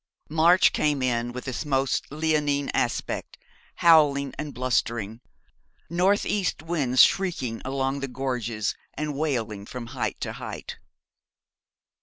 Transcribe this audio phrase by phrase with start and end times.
[0.31, 3.37] March came in with its most leonine aspect,
[3.85, 5.21] howling and blustering;
[5.91, 10.79] north east winds shrieking along the gorges and wailing from height to height.